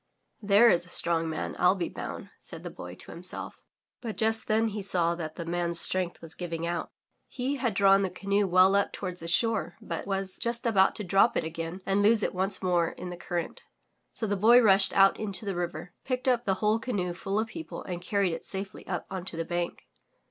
[0.27, 3.21] * There is a strong man, I'll be bound, '* said the Boy to him
[3.23, 3.61] self.
[4.01, 6.89] But just then he saw that the man's strength was giving out.
[7.27, 11.03] He had drawn the cance well up toward the shore, but was just about to
[11.03, 13.61] drop it again and lose it once more in the cur rent.
[14.11, 17.49] So the Boy rushed out into the river, picked up the whole canoe full of
[17.49, 19.83] people and carried it safely up onto the bank.